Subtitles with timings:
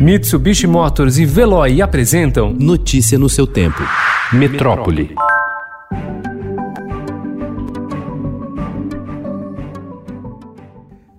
[0.00, 3.82] Mitsubishi Motors e Veloy apresentam Notícia no seu tempo.
[4.32, 5.14] Metrópole.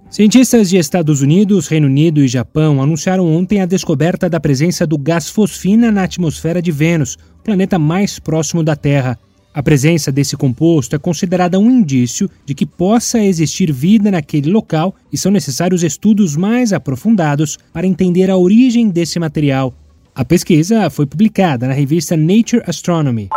[0.10, 4.98] Cientistas de Estados Unidos, Reino Unido e Japão anunciaram ontem a descoberta da presença do
[4.98, 9.16] gás fosfina na atmosfera de Vênus, o planeta mais próximo da Terra.
[9.54, 14.96] A presença desse composto é considerada um indício de que possa existir vida naquele local
[15.12, 19.74] e são necessários estudos mais aprofundados para entender a origem desse material.
[20.16, 23.28] A pesquisa foi publicada na revista Nature Astronomy.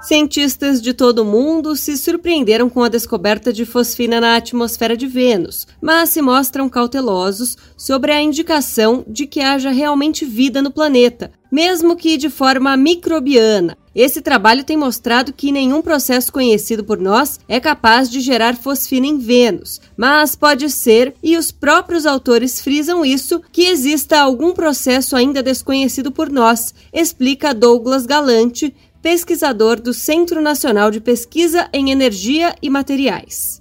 [0.00, 5.08] Cientistas de todo o mundo se surpreenderam com a descoberta de fosfina na atmosfera de
[5.08, 11.32] Vênus, mas se mostram cautelosos sobre a indicação de que haja realmente vida no planeta,
[11.50, 13.76] mesmo que de forma microbiana.
[13.94, 19.06] Esse trabalho tem mostrado que nenhum processo conhecido por nós é capaz de gerar fosfina
[19.06, 25.16] em Vênus, mas pode ser, e os próprios autores frisam isso, que exista algum processo
[25.16, 32.54] ainda desconhecido por nós, explica Douglas Galante, pesquisador do Centro Nacional de Pesquisa em Energia
[32.60, 33.60] e Materiais.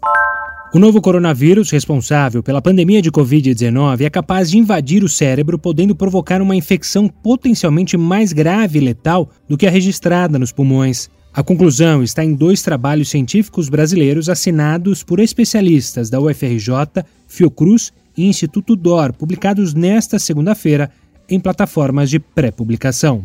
[0.73, 5.95] O novo coronavírus, responsável pela pandemia de Covid-19, é capaz de invadir o cérebro, podendo
[5.95, 11.09] provocar uma infecção potencialmente mais grave e letal do que a registrada nos pulmões.
[11.33, 18.27] A conclusão está em dois trabalhos científicos brasileiros assinados por especialistas da UFRJ, Fiocruz e
[18.27, 20.91] Instituto DOR, publicados nesta segunda-feira
[21.29, 23.23] em plataformas de pré-publicação.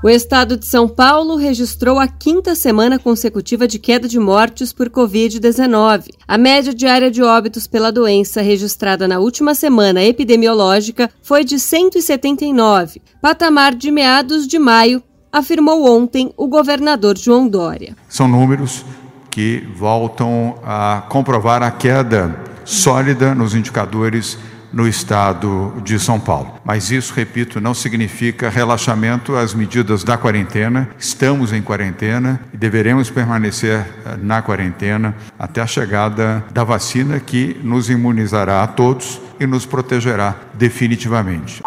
[0.00, 4.88] O estado de São Paulo registrou a quinta semana consecutiva de queda de mortes por
[4.88, 6.10] Covid-19.
[6.26, 13.02] A média diária de óbitos pela doença registrada na última semana epidemiológica foi de 179,
[13.20, 17.96] patamar de meados de maio, afirmou ontem o governador João Dória.
[18.08, 18.84] São números
[19.28, 24.38] que voltam a comprovar a queda sólida nos indicadores
[24.72, 26.54] no estado de São Paulo.
[26.64, 30.88] Mas isso, repito, não significa relaxamento às medidas da quarentena.
[30.98, 37.56] Estamos em quarentena e deveremos permanecer eh, na quarentena até a chegada da vacina que
[37.62, 41.62] nos imunizará a todos e nos protegerá definitivamente.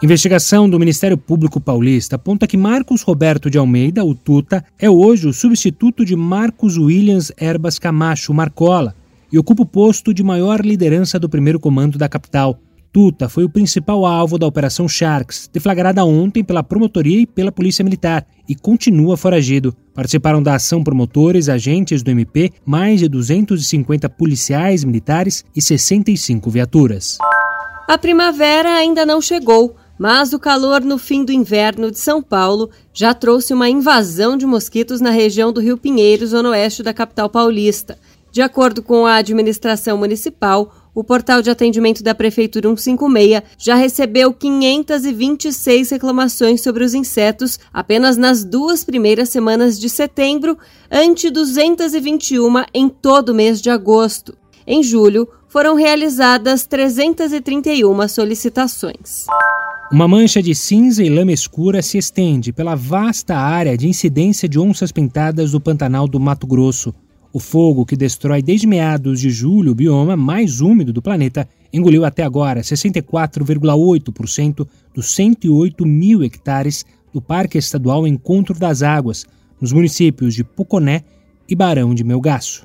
[0.00, 5.26] Investigação do Ministério Público Paulista aponta que Marcos Roberto de Almeida, o Tuta, é hoje
[5.26, 8.94] o substituto de Marcos Williams Erbas Camacho Marcola,
[9.32, 12.58] e ocupa o posto de maior liderança do primeiro comando da capital.
[12.92, 17.84] Tuta foi o principal alvo da Operação Sharks, deflagrada ontem pela promotoria e pela Polícia
[17.84, 19.74] Militar, e continua foragido.
[19.94, 27.18] Participaram da ação promotores, agentes do MP, mais de 250 policiais militares e 65 viaturas.
[27.86, 32.70] A primavera ainda não chegou, mas o calor no fim do inverno de São Paulo
[32.94, 37.28] já trouxe uma invasão de mosquitos na região do Rio Pinheiros, zona oeste da capital
[37.28, 37.98] paulista.
[38.30, 44.32] De acordo com a administração municipal, o portal de atendimento da Prefeitura 156 já recebeu
[44.32, 50.58] 526 reclamações sobre os insetos apenas nas duas primeiras semanas de setembro,
[50.90, 54.36] ante 221 em todo o mês de agosto.
[54.66, 59.26] Em julho, foram realizadas 331 solicitações.
[59.90, 64.58] Uma mancha de cinza e lama escura se estende pela vasta área de incidência de
[64.58, 66.94] onças pintadas do Pantanal do Mato Grosso.
[67.32, 72.04] O fogo, que destrói desde meados de julho o bioma mais úmido do planeta, engoliu
[72.04, 79.26] até agora 64,8% dos 108 mil hectares do Parque Estadual Encontro das Águas,
[79.60, 81.04] nos municípios de Puconé
[81.48, 82.64] e Barão de Melgaço.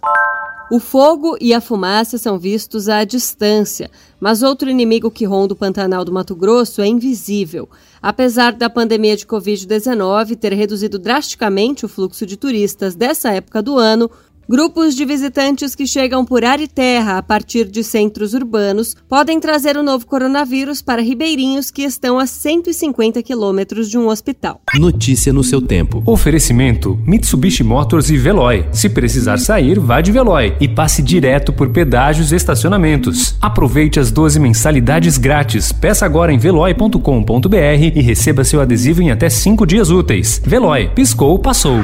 [0.72, 5.58] O fogo e a fumaça são vistos à distância, mas outro inimigo que ronda o
[5.58, 7.70] Pantanal do Mato Grosso é invisível.
[8.02, 13.78] Apesar da pandemia de Covid-19 ter reduzido drasticamente o fluxo de turistas dessa época do
[13.78, 14.10] ano,
[14.54, 19.40] Grupos de visitantes que chegam por ar e terra a partir de centros urbanos podem
[19.40, 24.62] trazer o novo coronavírus para ribeirinhos que estão a 150 quilômetros de um hospital.
[24.76, 26.04] Notícia no seu tempo.
[26.06, 28.68] Oferecimento: Mitsubishi Motors e Veloy.
[28.72, 33.36] Se precisar sair, vá de Veloy e passe direto por pedágios e estacionamentos.
[33.42, 35.72] Aproveite as 12 mensalidades grátis.
[35.72, 37.58] Peça agora em veloy.com.br
[37.96, 40.40] e receba seu adesivo em até 5 dias úteis.
[40.46, 41.84] Veloy, piscou, passou.